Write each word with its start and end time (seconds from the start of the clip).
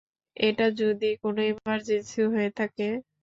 এটা 0.37 0.65
যদি 0.81 1.09
কোনো 1.23 1.41
ইমার্জেন্সি 1.51 2.21
হয়ে 2.33 2.49
থাকে? 2.59 2.87